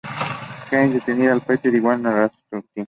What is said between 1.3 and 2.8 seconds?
por Peter y Illyana Rasputín.